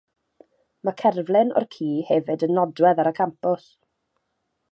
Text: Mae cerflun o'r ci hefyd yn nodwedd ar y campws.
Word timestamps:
Mae 0.87 0.95
cerflun 1.01 1.51
o'r 1.61 1.67
ci 1.75 1.89
hefyd 2.09 2.47
yn 2.49 2.57
nodwedd 2.61 3.03
ar 3.05 3.11
y 3.13 3.15
campws. 3.23 3.71